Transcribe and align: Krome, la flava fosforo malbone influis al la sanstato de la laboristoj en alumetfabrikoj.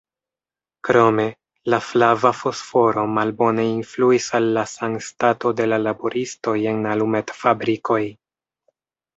Krome, 0.87 1.25
la 1.73 1.79
flava 1.87 2.31
fosforo 2.37 3.03
malbone 3.19 3.67
influis 3.73 4.31
al 4.41 4.49
la 4.57 4.63
sanstato 4.73 5.53
de 5.61 5.69
la 5.71 5.81
laboristoj 5.89 6.57
en 6.75 6.83
alumetfabrikoj. 6.95 8.03